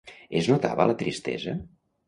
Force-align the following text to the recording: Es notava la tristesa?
Es 0.39 0.47
notava 0.53 0.89
la 0.93 0.97
tristesa? 1.03 1.57